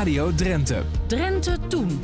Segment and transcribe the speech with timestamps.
[0.00, 0.82] Radio Drenthe.
[1.06, 2.00] Drenthe Toen.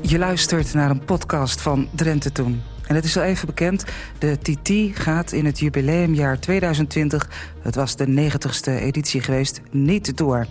[0.00, 2.62] Je luistert naar een podcast van Drenthe Toen.
[2.86, 3.84] En het is al even bekend,
[4.18, 7.28] de TT gaat in het jubileumjaar 2020...
[7.62, 10.46] het was de 90ste editie geweest, niet door.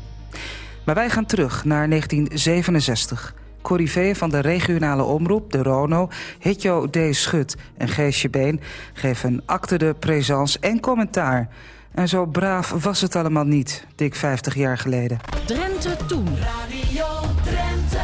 [0.85, 3.35] Maar wij gaan terug naar 1967.
[3.61, 6.09] Corrivé van de regionale omroep, de RONO,
[6.39, 6.97] Hitjo D.
[7.11, 8.59] Schut en Geesje Been...
[8.93, 11.49] geven acte de présence en commentaar...
[11.97, 15.19] En zo braaf was het allemaal niet, dik 50 jaar geleden.
[15.45, 16.27] Drenthe Toen.
[16.37, 17.05] Radio
[17.43, 17.99] Drenthe.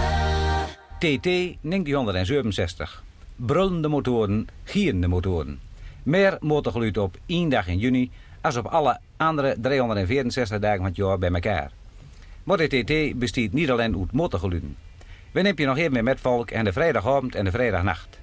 [0.98, 3.04] TT 1967.
[3.36, 5.60] Brullende motoren, gierende motoren.
[6.04, 10.96] Meer motorgeluid op één dag in juni als op alle andere 364 dagen van het
[10.96, 11.72] jaar bij elkaar.
[12.44, 14.76] Maar de TT bestaat niet alleen uit motorgeluiden.
[15.32, 18.20] We nemen je nog even mee met volk en de vrijdagavond en de vrijdagnacht.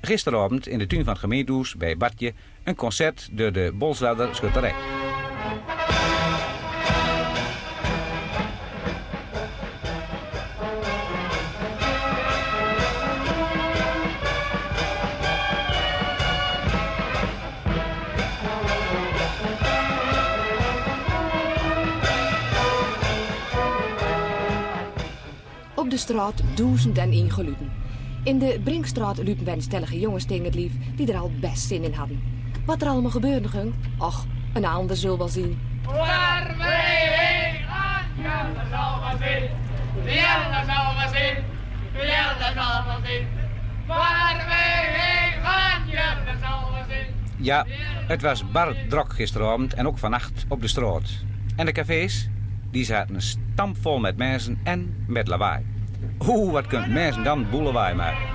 [0.00, 2.32] Gisteravond in de tuin van het gemeentehuis bij Bartje
[2.64, 4.74] een concert door de Bolswelder Schutterij.
[25.74, 27.72] Op de straat duizend en één geluiden.
[28.24, 31.82] In de Brinkstraat liepen wij stellige jongens tegen het lief die er al best zin
[31.84, 32.22] in hadden.
[32.66, 35.60] Wat er allemaal gebeurde ging, ach, een ander zul wel zien.
[35.84, 39.48] Waar wij heen gaan, ja, dat zal wel zien.
[40.14, 41.44] Ja, dat zal wel zien.
[42.08, 43.26] Ja, dat zal wel zien.
[43.86, 47.14] Waar wij heen gaan, ja, dat zal wel zien.
[47.36, 47.66] Ja,
[48.06, 51.10] het was bar drok gisteravond en ook vannacht op de straat.
[51.56, 52.28] En de cafés,
[52.70, 55.64] die zaten stampvol met mensen en met lawaai.
[56.28, 58.28] Oeh, wat kunt mensen dan boelewaai maken.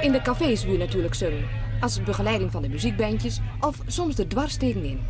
[0.00, 1.48] In de cafés je natuurlijk zingen.
[1.80, 5.00] Als begeleiding van de muziekbandjes of soms de dwars tegenin.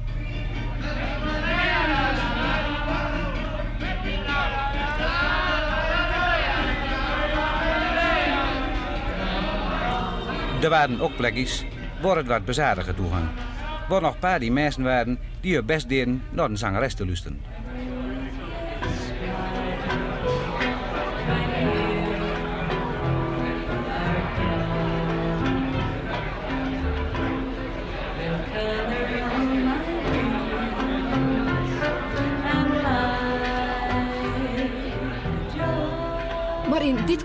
[10.62, 11.64] Er waren ook plekjes
[12.02, 13.28] waar het wat bezadiger toegang.
[13.88, 17.57] Waar nog paar die mensen waren die hun best deden naar een zangeres te luisteren.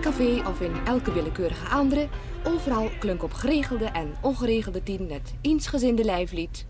[0.04, 2.08] Café of in elke willekeurige andere,
[2.44, 6.66] overal klonk op geregelde en ongeregelde tien het eensgezinde lijflied.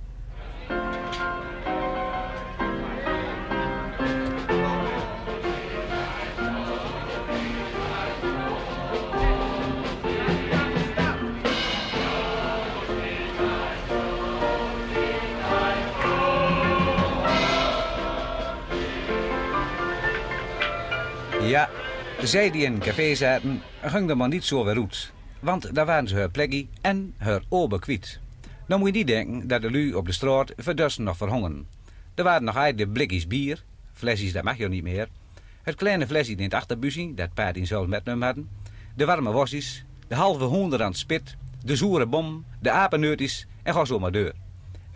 [21.42, 21.70] Ja,
[22.28, 25.11] zij die in café zaten, ging er maar niet zo weer uit.
[25.39, 28.19] Want daar waren ze haar plekje en haar ober kwijt.
[28.67, 31.67] Nou moet je niet denken dat de lui op de straat verdursten nog verhongeren.
[32.16, 33.63] Er waren nog uit de blikjes bier,
[33.94, 35.07] flesjes dat mag je niet meer.
[35.61, 38.50] Het kleine flesje in het achterbusje, dat paard in zelf met hem hadden.
[38.95, 43.73] De warme worstjes, de halve hoender aan het spit, de zoere bom, de apenneutjes en
[43.73, 44.34] ga maar deur.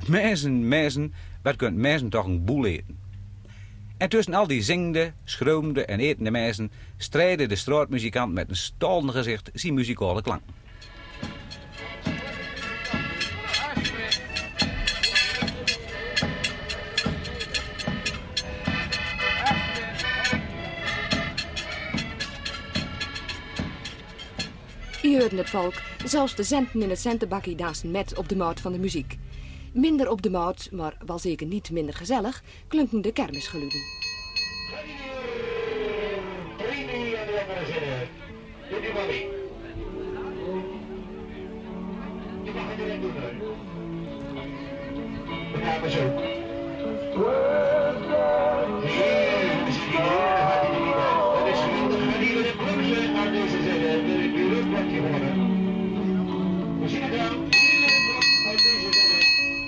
[0.07, 3.06] Mensen, mensen, wat kunt mensen toch een boel eten.
[3.97, 9.11] En tussen al die zingende, schroomde en etende mensen strijden de straatmuzikant met een stolend
[9.11, 10.41] gezicht zijn muzikale klank.
[25.01, 25.73] Je hoorde het volk,
[26.05, 29.17] zelfs de centen in het centenbakkie dansen met op de maat van de muziek.
[29.77, 33.81] Minder op de maat, maar wel zeker niet minder gezellig, klonken de kermisgeluiden.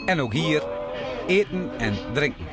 [0.10, 0.64] En ook hier
[1.28, 2.46] eten en drinken.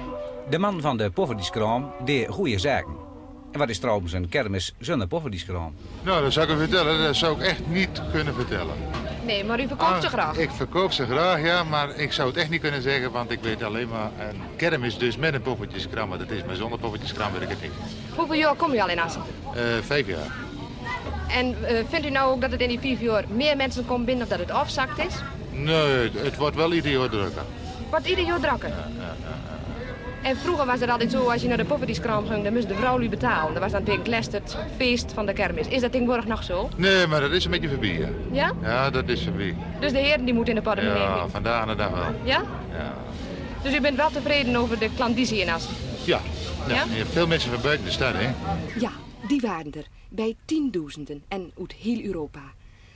[0.50, 2.94] De man van de pofferdieskraam deed goede zaken.
[3.53, 5.75] En wat is trouwens een kermis zonder pofferdieskraam?
[6.03, 7.03] Nou, dat zou ik u vertellen.
[7.03, 8.75] Dat zou ik echt niet kunnen vertellen.
[9.25, 10.37] Nee, maar u verkoopt ze Ah, graag.
[10.37, 13.41] Ik verkoop ze graag, ja, maar ik zou het echt niet kunnen zeggen, want ik
[13.43, 17.32] weet alleen maar een kermis dus met een poffertjeskram, maar dat is, maar zonder poffertjeskram
[17.32, 17.73] weet ik het niet.
[18.17, 19.23] Hoeveel jaar kom je al in Assen?
[19.55, 20.46] Eh, vijf jaar.
[21.28, 24.05] En eh, vindt u nou ook dat het in die vier uur meer mensen komen
[24.06, 25.14] binnen of dat het afzakt is?
[25.50, 27.43] Nee, het wordt wel ieder jaar drukker.
[27.90, 28.70] Wat ieder jaar drukker.
[30.23, 32.75] En vroeger was het altijd zo, als je naar de poffertjeskraam ging, dan moest de
[32.75, 33.52] vrouw u betalen.
[33.52, 35.69] Dat was dan tegen het feest van de kermis.
[35.69, 36.69] Is dat tegenwoordig nog zo?
[36.76, 37.90] Nee, maar dat is een beetje voorbij.
[37.90, 38.08] hè.
[38.32, 38.52] Ja?
[38.62, 39.55] Ja, dat is voorbij.
[39.81, 42.14] Dus de heren die moeten in de portemonnee Ja, vandaag aan de dag wel.
[42.23, 42.43] Ja?
[42.78, 42.94] Ja.
[43.62, 45.75] Dus u bent wel tevreden over de klandizie in Assen?
[46.05, 46.20] Ja.
[46.67, 46.75] Ja?
[46.75, 46.82] ja.
[46.90, 48.28] je hebt veel mensen van buiten de stad, hè?
[48.81, 48.90] Ja,
[49.26, 49.87] die waren er.
[50.08, 52.43] Bij tienduizenden en uit heel Europa.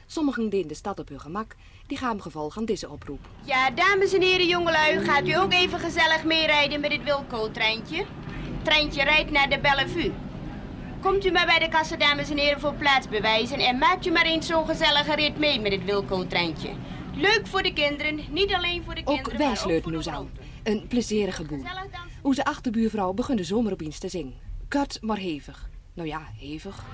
[0.06, 1.56] Sommigen deden de stad op hun gemak.
[1.86, 3.20] Die gaven gevolg aan deze oproep.
[3.44, 7.96] Ja, dames en heren, jongelui, gaat u ook even gezellig meerijden met het Wilco-treintje?
[7.96, 10.12] Het treintje rijdt naar de Bellevue.
[11.00, 14.24] Komt u maar bij de kassa, dames en heren, voor plaatsbewijzen en maakt u maar
[14.24, 16.70] eens zo'n gezellige rit mee met het Wilco-treintje.
[17.14, 20.30] Leuk voor de kinderen, niet alleen voor de Ook kinderen, wij sleuten nu de aan.
[20.62, 21.62] Een plezierige boel.
[21.62, 22.00] Dansen.
[22.22, 24.34] Onze achterbuurvrouw begon de zomer te zingen.
[24.68, 25.68] Kort, maar hevig.
[26.00, 26.85] Nou ja, hevig.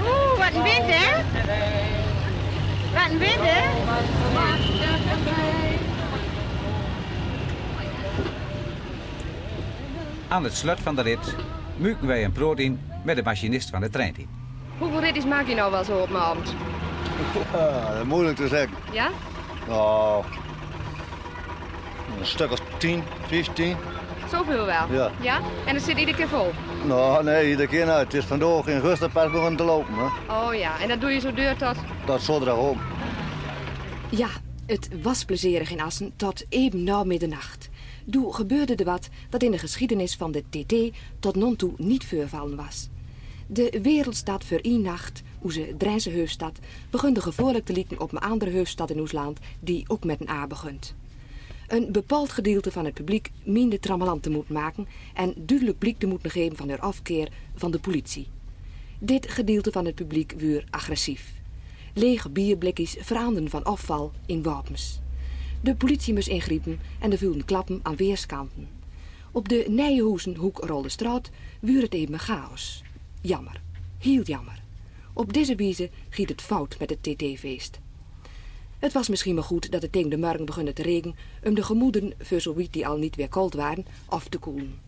[0.00, 1.22] Oeh, wat een wind, hè?
[2.92, 3.68] Wat een wind, hè?
[10.28, 11.34] Aan het slot van de rit
[11.76, 14.14] muiken wij een brood in met de machinist van de trein.
[14.78, 16.54] Hoeveel ritjes maak je nou wel zo op mijn avond?
[17.52, 18.76] Dat is moeilijk te zeggen.
[18.92, 19.10] Ja?
[19.68, 20.24] Nou,
[22.18, 23.76] een stuk als 10, 15.
[24.30, 24.92] Zoveel wel?
[24.92, 25.10] Ja.
[25.20, 25.40] Ja?
[25.66, 26.50] En het zit iedere keer vol?
[26.86, 27.98] Nou, nee, iedere keer nou.
[27.98, 29.94] Het is vandaag in Gusta pas begonnen te lopen.
[29.94, 30.32] Hè.
[30.32, 31.76] Oh ja, en dat doe je zo deur tot...
[32.06, 32.78] Dat is zodra om.
[34.10, 34.28] Ja,
[34.66, 37.68] het was plezierig in Assen tot even na middernacht.
[38.10, 42.06] Toen gebeurde er wat dat in de geschiedenis van de TT tot non toe niet
[42.06, 42.88] voorvallen was.
[43.46, 46.58] De wereldstad voor één nacht, onze Drijnse heufstad,
[46.90, 50.20] begon de gevoorlijk te lieten op een andere heufstad in ons land, die ook met
[50.20, 50.94] een A begint.
[51.68, 56.06] Een bepaald gedeelte van het publiek meende trammeland te moeten maken en duidelijk blik te
[56.06, 58.26] moeten geven van haar afkeer van de politie.
[58.98, 61.32] Dit gedeelte van het publiek werd agressief.
[61.94, 65.00] Lege bierblikjes veranderden van afval in wapens.
[65.60, 68.68] De politie moest ingrijpen en er vielen klappen aan weerskanten.
[69.32, 71.30] Op de Nijenhoezenhoek rolde straat
[71.60, 72.82] wuur het even chaos.
[73.20, 73.60] Jammer,
[73.98, 74.62] heel jammer.
[75.12, 77.78] Op deze wijze giet het fout met het TT-feest.
[78.78, 81.14] Het was misschien maar goed dat het tegen de morgen begon te regen...
[81.44, 84.80] om de gemoeden, voor zo wie die al niet weer koud waren, af te koelen.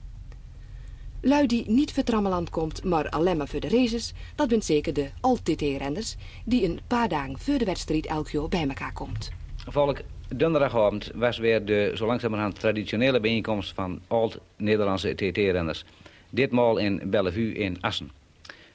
[1.21, 4.13] Lui die niet voor Trammeland komt, maar alleen maar voor de races...
[4.35, 6.17] dat bent zeker de Alt-TT-renners...
[6.45, 9.31] die een paar dagen voor de wedstrijd elk jaar bij elkaar komt.
[9.67, 15.85] Volk, donderdagavond was weer de zo langzamerhand traditionele bijeenkomst van oud-Nederlandse TT-renners.
[16.31, 18.11] Ditmaal in Bellevue in Assen.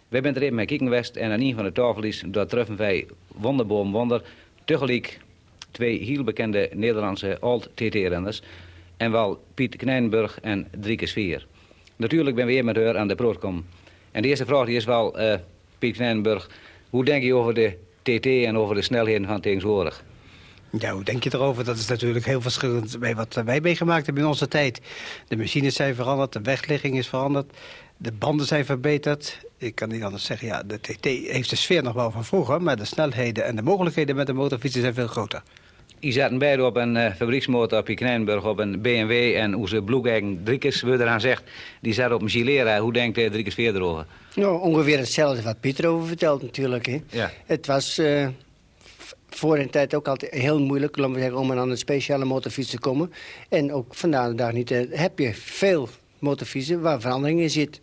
[0.07, 2.77] Wij zijn er even met kijken geweest en aan een van de tafels daar treffen
[2.77, 4.23] wij Wonderboom Wonder
[4.65, 5.19] tegelijk
[5.71, 8.41] twee heel bekende Nederlandse oud-TT-renners.
[8.97, 11.45] En wel Piet Knijnburg en Drieke Sfeer.
[11.95, 13.65] Natuurlijk ben we weer met haar aan de komen.
[14.11, 15.39] En de eerste vraag die is wel, eh,
[15.79, 16.49] Piet Knijnburg,
[16.89, 20.03] hoe denk je over de TT en over de snelheden van tegenwoordig?
[20.79, 21.63] Ja, hoe denk je erover?
[21.63, 24.81] Dat is natuurlijk heel verschillend bij wat wij meegemaakt hebben in onze tijd.
[25.27, 27.57] De machines zijn veranderd, de wegligging is veranderd,
[27.97, 29.39] de banden zijn verbeterd.
[29.57, 32.61] Ik kan niet anders zeggen, ja, de TT heeft de sfeer nog wel van vroeger...
[32.61, 35.43] maar de snelheden en de mogelijkheden met de motorfietsen zijn veel groter.
[35.99, 39.81] Die zaten beide op een eh, fabrieksmotor op Knijnburg op een BMW en hoe ze
[39.81, 41.43] Bloegeigen Driekes, we eraan zegt,
[41.81, 42.79] die zat op een Gilera.
[42.79, 44.05] Hoe denkt uh, Driekes Veer erover?
[44.35, 46.85] Nou, ongeveer hetzelfde wat Pieter over vertelt natuurlijk.
[46.85, 47.01] Hè.
[47.09, 47.31] Ja.
[47.45, 48.27] Het was eh,
[49.35, 52.69] voor een tijd ook altijd heel moeilijk laten we zeggen, om aan een speciale motorfiets
[52.69, 53.13] te komen.
[53.49, 55.89] En ook vandaag de dag niet, eh, heb je veel
[56.19, 57.81] motorfietsen waar verandering in zit.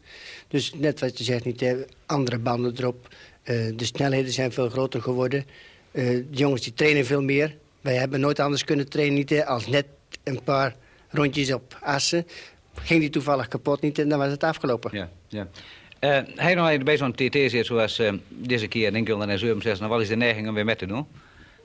[0.49, 1.75] Dus net wat je zegt, niet, eh,
[2.07, 3.09] andere banden erop.
[3.43, 5.45] Eh, de snelheden zijn veel groter geworden.
[5.91, 7.57] De jongens die trainen veel meer.
[7.81, 9.87] Wij hebben nooit anders kunnen trainen niet, als net
[10.25, 10.77] een paar
[11.09, 12.27] rondjes op assen.
[12.75, 14.91] Ging die toevallig kapot niet en dan was het afgelopen.
[14.95, 15.49] Ja, ja.
[16.01, 19.93] Uh, hij nog bij zo'n TT zit zoals deze keer, denk ik, onder 67, nou,
[19.93, 21.07] wat is de neiging om weer met te doen?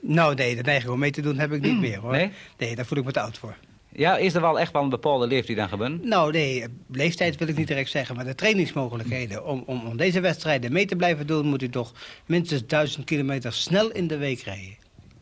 [0.00, 2.12] Nou nee, de neiging om mee te doen heb ik niet meer hoor.
[2.12, 2.30] Nee?
[2.58, 3.56] Nee, daar voel ik me te oud voor.
[3.92, 6.04] Ja, is er wel echt wel een bepaalde leeftijd aan gebeurd?
[6.04, 9.44] Nou nee, leeftijd wil ik niet direct zeggen, maar de trainingsmogelijkheden.
[9.44, 11.92] Om, om, om deze wedstrijden mee te blijven doen, moet u toch
[12.26, 14.76] minstens duizend kilometer snel in de week rijden.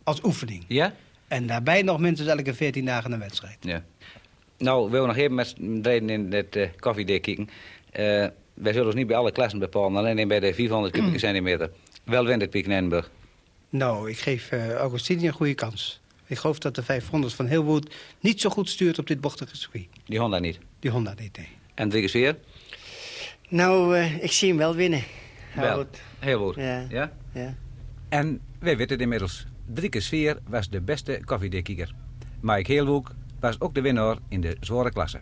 [0.05, 0.65] Als oefening.
[0.69, 0.95] Ja?
[1.29, 3.57] En daarbij nog minstens elke 14 dagen een wedstrijd.
[3.61, 3.85] Ja.
[4.59, 7.49] Nou, we nog even met reden in het uh, koffiedek kijken.
[7.49, 11.71] Uh, wij zullen ons niet bij alle klassen bepalen, alleen bij de 400 kubieke centimeter.
[12.05, 13.11] Wel wint het Piek Nijnburg.
[13.77, 16.01] Nou, ik geef uh, Augustini een goede kans.
[16.27, 19.87] Ik geloof dat de 500 van Hilwood niet zo goed stuurt op dit bochtige circuit.
[20.05, 20.59] Die Honda niet?
[20.79, 21.49] Die Honda niet, nee.
[21.75, 22.37] En Driekes weer?
[23.49, 25.03] Nou, uh, ik zie hem wel winnen.
[25.55, 25.87] Wel,
[26.19, 26.55] heel goed.
[26.55, 26.87] Ja.
[26.89, 27.13] ja.
[27.33, 27.55] ja.
[28.09, 29.47] En wij weten het inmiddels.
[29.75, 31.95] Drieke Sfeer was de beste koffiedekkikker.
[32.41, 35.21] Mike Heelwoek was ook de winnaar in de zware klasse.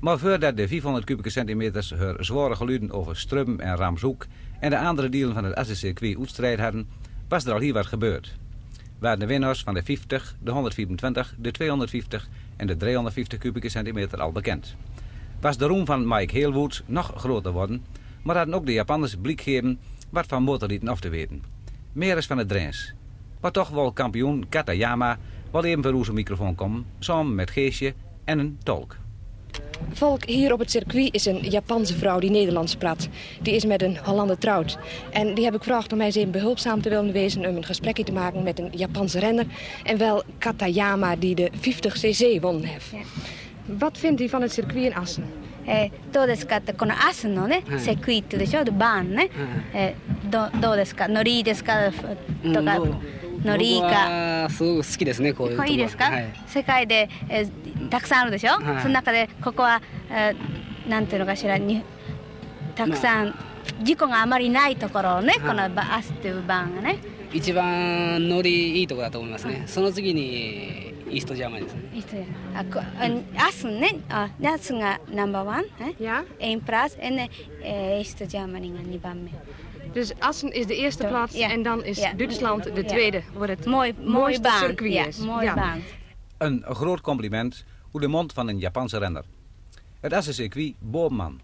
[0.00, 4.26] Maar voordat de 400 kubieke centimeters haar zware geluiden over Strum en Ramzoek
[4.60, 6.88] en de andere delen van het Assencircuit uitstrijd hadden,
[7.28, 8.34] was er al hier wat gebeurd.
[8.98, 14.20] Waren de winnaars van de 50, de 124, de 250 en de 350 kubieke centimeter
[14.20, 14.76] al bekend.
[15.40, 17.84] Was de roem van Mike Heelwood nog groter worden,
[18.22, 19.78] maar hadden ook de Japanners blik gegeven
[20.10, 21.42] wat van motorrieten af te weten.
[21.92, 22.92] Meer is van het Drens.
[23.40, 25.18] Maar toch wil kampioen Katayama
[25.50, 27.94] wel even voor onze microfoon komen, samen met Geesje
[28.24, 28.96] en een tolk.
[29.93, 33.07] Volk, hier op het circuit is een Japanse vrouw die Nederlands praat.
[33.41, 34.77] Die is met een Hollander trouwd.
[35.11, 37.45] En die heb ik gevraagd om mij eens even behulpzaam te willen wezen...
[37.45, 39.45] om een gesprekje te maken met een Japanse renner.
[39.83, 42.93] En wel Katayama, die de 50cc won heeft.
[43.65, 45.23] Wat vindt u van het circuit in Assen?
[45.65, 49.29] えーどうですかってこのアスのね、はいセクイットでしょでバーンね、
[49.73, 52.79] えーどどうですかノリいいですかとか、
[53.43, 59.80] ノリいい僕かはすごく好きですねこういうとここれいいですか、はい、世界で、えー たくさんあるでしょ、はい、その中でここは、
[60.10, 61.82] えー、なんていうのかしらに
[62.74, 63.34] たくさん
[63.82, 66.98] 事故があまりないところね、まあ、このバスっていう番がね、はい、
[67.34, 77.30] 一番乗りいいところだと思いますね、はい、その次にイーストジャーマンですねイーストジャーマンあこ、うん、アスねあアスがナンバーワンえいやエインプラスエネ
[77.62, 79.32] イーストジャーマニが2番目
[79.88, 81.50] もう、も Assen is de eerste plaats ja.
[81.50, 82.12] en dan is ja.
[82.12, 83.16] Duitsland de tweede.
[83.32, 83.38] Ja.
[83.38, 85.18] Wat het mooi, mooiste mooi circuit is.
[85.18, 85.24] Ja.
[85.24, 85.54] Mooi ja.
[85.54, 85.82] Baan.
[86.38, 87.64] Een groot compliment.
[87.90, 89.24] Hoe de mond van een Japanse renner.
[90.00, 91.40] Het Assencircuit Boomman.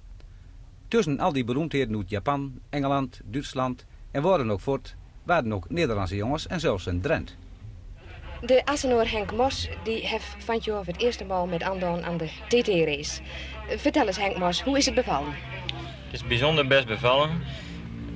[0.88, 6.16] Tussen al die beroemdheden uit Japan, Engeland, Duitsland en worden ook voort, waren ook Nederlandse
[6.16, 7.36] jongens en zelfs een Drent.
[8.40, 12.16] De Assenoor Henk Mos die heeft van jou voor het eerste maal met Andon aan
[12.16, 13.22] de TT-race.
[13.68, 15.32] Vertel eens Henk Mos, hoe is het bevallen?
[16.04, 17.30] Het is bijzonder best bevallen.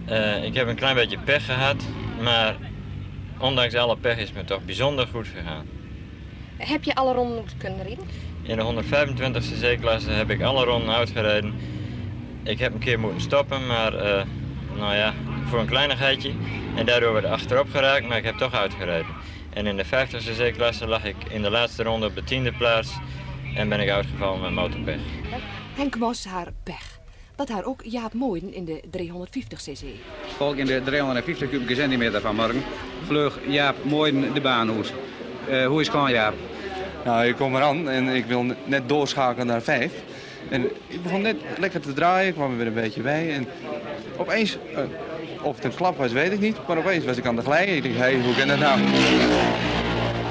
[0.07, 1.77] Eh, ik heb een klein beetje pech gehad,
[2.23, 2.57] maar
[3.39, 5.67] ondanks alle pech is het me toch bijzonder goed gegaan.
[6.59, 8.05] Heb je alle ronden kunnen rijden?
[8.43, 11.55] In de 125 cc-klasse heb ik alle ronden uitgereden.
[12.43, 14.25] Ik heb een keer moeten stoppen, maar eh,
[14.77, 15.15] nou ja,
[15.49, 16.33] voor een kleinigheidje.
[16.77, 19.07] En daardoor werd ik achterop geraakt, maar ik heb toch uitgereden.
[19.53, 22.93] En in de 50 cc-klasse lag ik in de laatste ronde op de tiende plaats
[23.57, 25.01] en ben ik uitgevallen met motorpech.
[25.75, 26.99] Henk Mos haar pech.
[27.37, 29.87] Dat haar ook Jaap Mooien in de 350cc.
[30.37, 32.63] Volk in de 350 kubieke centimeter van morgen
[33.07, 34.93] vleug Jaap mooi de baan uit.
[35.51, 36.35] Eh, hoe is het gewoon Jaap?
[37.05, 39.93] Nou, ik kom eraan en ik wil net doorschakelen naar 5.
[40.49, 43.33] En ik begon net lekker te draaien, kwam er weer een beetje bij.
[43.35, 43.47] En
[44.17, 44.83] opeens, eh,
[45.43, 46.57] of het een klap was, weet ik niet.
[46.67, 47.75] Maar opeens was ik aan de glijden.
[47.75, 48.81] Ik dacht, hé, hey, hoe kan dat nou?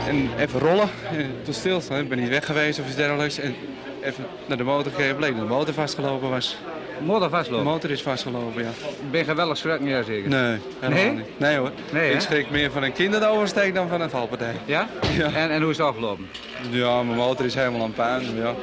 [0.08, 2.00] En even rollen, en toen stilstaan.
[2.00, 3.40] Ik ben niet weg geweest of iets dergelijks.
[3.40, 3.56] En
[4.02, 6.58] even naar de motor gekeken, bleek dat de motor vastgelopen was.
[7.06, 7.66] Motor vastlopen?
[7.66, 8.70] De motor is vastgelopen, ja.
[9.12, 10.30] Ben je geweldig schrikken, ja zeker?
[10.30, 11.12] Nee, helemaal Nee?
[11.12, 11.40] niet.
[11.40, 11.72] Nee hoor.
[11.92, 14.56] Nee, ik schrik meer van een kinderoversteek dan van een valpartij.
[14.66, 14.88] Ja?
[15.18, 15.32] Ja.
[15.34, 16.28] En, en hoe is het afgelopen?
[16.70, 18.24] Ja, mijn motor is helemaal aan puin.
[18.36, 18.54] maar Ja,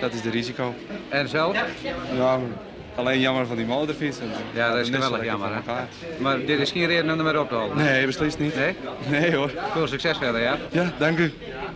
[0.00, 0.74] dat is de risico.
[1.08, 1.56] En zelf?
[2.16, 2.38] Ja,
[2.94, 4.18] alleen jammer van die motorfiets.
[4.54, 5.60] Ja, dat is geweldig jammer, hè?
[6.18, 7.76] Maar dit is geen reden om er maar op te houden?
[7.76, 8.54] Nee, beslist niet.
[8.56, 8.74] Nee?
[9.08, 9.50] Nee hoor.
[9.72, 10.56] Veel succes verder, ja?
[10.70, 11.32] Ja, dank u.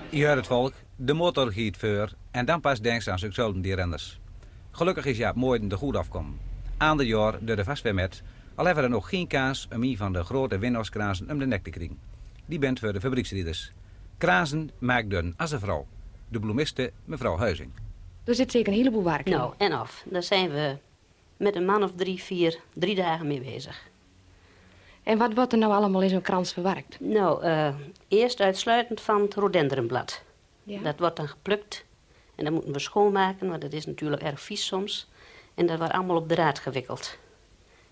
[0.08, 3.52] Je hoort het volk, de motor giet voor en dan pas denkt ze aan zichzelf
[3.56, 4.18] die renners.
[4.76, 6.40] Gelukkig is Jaap mooi de goed afkomen.
[6.76, 8.22] Aan de jaar door de vast weer met,
[8.54, 11.46] al hebben we er nog geen kaas om een van de grote winnaarskrazen om de
[11.46, 11.98] nek te krijgen.
[12.46, 13.72] Die bent voor de fabrieksrieders.
[14.18, 15.86] Krazen maakt dun als een vrouw.
[16.28, 17.70] De bloemiste mevrouw Huizing.
[18.24, 19.32] Er zit zeker een heleboel werk in.
[19.32, 20.04] Nou, en af.
[20.10, 20.76] Daar zijn we
[21.36, 23.88] met een man of drie, vier, drie dagen mee bezig.
[25.02, 27.00] En wat wordt er nou allemaal in zo'n krans verwerkt?
[27.00, 27.74] Nou, eh,
[28.08, 30.22] eerst uitsluitend van het rhododendronblad.
[30.62, 30.80] Ja.
[30.80, 31.84] Dat wordt dan geplukt
[32.34, 35.08] en dat moeten we schoonmaken, want dat is natuurlijk erg vies soms.
[35.54, 37.18] En dat wordt allemaal op de draad gewikkeld.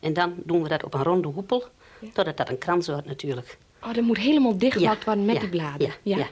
[0.01, 1.65] En dan doen we dat op een ronde hoepel,
[2.13, 3.59] totdat dat een krans wordt natuurlijk.
[3.83, 5.93] Oh, dat moet helemaal dichtgemaakt Ja, worden met ja, die bladen.
[6.03, 6.27] Ja, ja.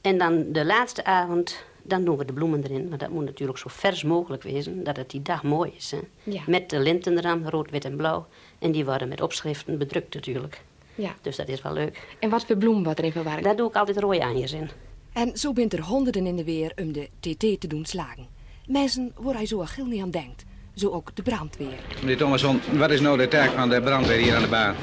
[0.00, 2.88] En dan de laatste avond, dan doen we de bloemen erin.
[2.88, 5.90] Maar dat moet natuurlijk zo vers mogelijk wezen, dat het die dag mooi is.
[5.90, 5.98] Hè?
[6.22, 6.42] Ja.
[6.46, 8.26] Met de linten eraan, rood, wit en blauw.
[8.58, 10.62] En die worden met opschriften bedrukt natuurlijk.
[10.94, 11.14] Ja.
[11.22, 12.16] Dus dat is wel leuk.
[12.18, 13.44] En wat voor bloem wordt erin verwerkt?
[13.44, 14.70] Daar doe ik altijd rode aanjes in.
[15.16, 18.26] En zo bent er honderden in de weer om de TT te doen slagen.
[18.66, 20.44] Mensen waar hij zo gil niet aan denkt.
[20.74, 21.78] Zo ook de brandweer.
[22.00, 24.74] Meneer Thomasson, wat is nou de taak van de brandweer hier aan de baan?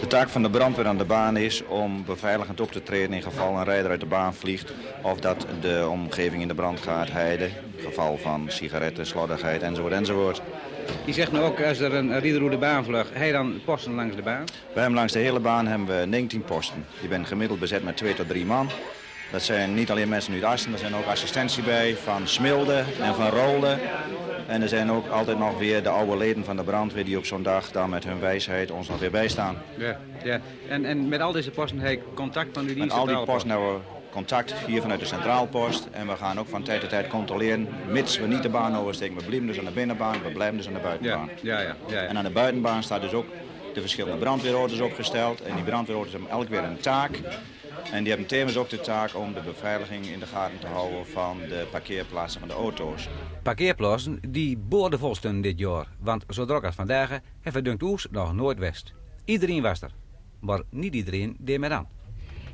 [0.00, 3.22] De taak van de brandweer aan de baan is om beveiligend op te treden in
[3.22, 4.72] geval een rijder uit de baan vliegt
[5.02, 7.48] of dat de omgeving in de brand gaat heiden.
[7.76, 10.42] In geval van sigaretten, slordigheid enzovoort enzovoort.
[11.04, 14.16] Die zegt nou ook, als er een rieder de baan vlucht, hij dan posten langs
[14.16, 14.44] de baan?
[14.44, 16.84] Wij hebben langs de hele baan hebben we 19 posten.
[17.00, 18.68] Die zijn gemiddeld bezet met 2 tot 3 man.
[19.32, 23.14] Dat zijn niet alleen mensen uit Assen, er zijn ook assistentie bij van Smilde en
[23.14, 23.78] van Rolde.
[24.46, 27.24] En er zijn ook altijd nog weer de oude leden van de brandweer die op
[27.24, 29.56] zo'n dag dan met hun wijsheid ons nog weer bijstaan.
[29.76, 30.40] Ja, ja.
[30.68, 33.50] En, en met al deze posten heb ik contact van u Met al die posten
[33.50, 35.88] hebben we contact hier vanuit de centraalpost.
[35.90, 39.16] En we gaan ook van tijd tot tijd controleren, mits we niet de baan oversteken.
[39.16, 41.30] We blijven dus aan de binnenbaan, we blijven dus aan de buitenbaan.
[41.40, 42.02] Ja, ja, ja, ja.
[42.02, 43.26] En aan de buitenbaan staat dus ook
[43.74, 45.42] de verschillende brandweerauto's opgesteld.
[45.42, 47.18] En die brandweerauto's hebben elk weer een taak.
[47.92, 51.06] En die hebben tevens ook de taak om de beveiliging in de gaten te houden
[51.06, 53.08] van de parkeerplaatsen van de auto's.
[53.42, 55.86] Parkeerplaatsen die boordevol stonden dit jaar.
[56.00, 58.92] Want zo druk als vandaag hebben dunkt oes nog nooit west.
[59.24, 59.90] Iedereen was er.
[60.40, 61.88] Maar niet iedereen deed meer aan.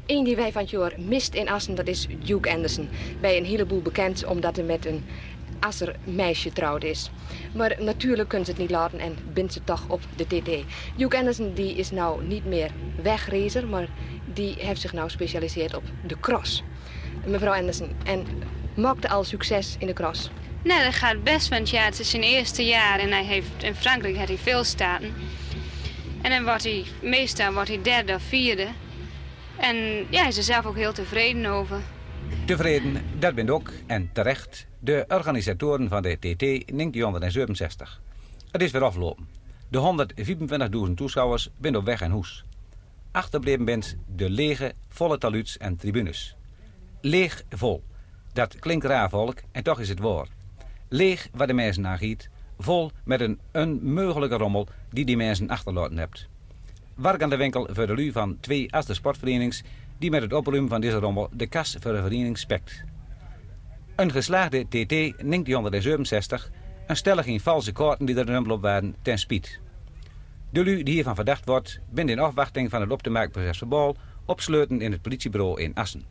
[0.06, 2.88] Eén die wij van het jaar mist in Assen, dat is Duke Anderson.
[3.20, 5.04] Bij een heleboel bekend omdat hij met een
[5.60, 7.10] Asser meisje trouwd is.
[7.54, 10.64] Maar natuurlijk kunt ze het niet laten en bindt ze toch op de TT.
[10.96, 12.70] Duke Anderson die is nou niet meer
[13.02, 13.88] wegracer, maar
[14.32, 16.62] die heeft zich nou gespecialiseerd op de cross.
[17.26, 18.26] Mevrouw Anderson, en
[18.76, 20.30] maakte al succes in de cross?
[20.62, 23.74] Nee, dat gaat best, want ja, het is zijn eerste jaar en hij heeft, in
[23.74, 25.14] Frankrijk heeft hij veel staten.
[26.22, 28.66] En dan wordt hij, meestal wordt hij derde of vierde.
[29.56, 29.76] En
[30.10, 31.80] ja, hij is er zelf ook heel tevreden over.
[32.44, 38.00] Tevreden, dat bent ook, en terecht, de organisatoren van de TT 1967.
[38.50, 39.28] Het is weer afgelopen.
[39.68, 40.06] De
[40.88, 42.44] 125.000 toeschouwers zijn op weg en hoes.
[43.10, 46.36] Achterbleven bent de lege, volle taluts en tribunes.
[47.00, 47.82] Leeg vol.
[48.32, 50.26] Dat klinkt raar volk, en toch is het waar.
[50.88, 56.28] Leeg waar de mensen aangiet, vol met een onmogelijke rommel die die mensen achterlaten hebt.
[56.94, 59.62] Werk aan de winkel voor de lu van twee Aster sportverenigings
[59.98, 62.84] die met het opruimen van deze rommel de kas voor de vereniging spekt.
[63.98, 66.50] Een geslaagde TT 1967,
[66.86, 69.60] een stellig in valse kaarten die er een op waren, ten spiet.
[70.50, 73.58] De lu die hiervan verdacht wordt, bent in afwachting van het op te maken proces
[73.58, 76.04] verbal opsluiten in het politiebureau in Assen.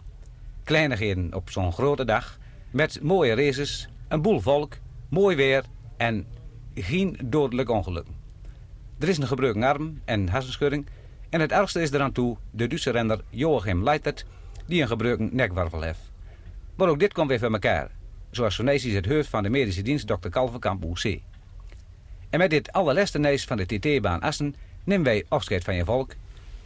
[0.63, 2.37] Kleinigheden op zo'n grote dag,
[2.71, 4.77] met mooie races, een boel volk,
[5.09, 5.63] mooi weer
[5.97, 6.27] en
[6.75, 8.15] geen dodelijk ongelukken.
[8.99, 10.87] Er is een gebroken arm en hersenschudding
[11.29, 14.25] en het ergste is eraan toe de Duitse renner Joachim Leitert
[14.65, 16.06] die een gebroken nekwervel heeft.
[16.77, 17.91] Maar ook dit komt weer voor elkaar,
[18.31, 20.29] zoals Sonesisch het hoofd van de medische dienst Dr.
[20.29, 21.03] Kalverkamp OC.
[22.29, 26.13] En met dit allerlaatste neus van de TT-baan Assen nemen wij afscheid van je volk.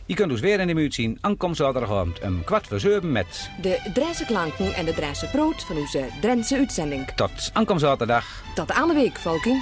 [0.06, 3.50] Je kunt ons weer in de minuut zien, aankomst zaterdagavond een kwart voor zeven met...
[3.62, 7.08] De Drijse klanken en de Drijse brood van onze Drentse uitzending.
[7.08, 8.44] Tot aankomst zaterdag.
[8.56, 9.62] Tot aan de week, volking.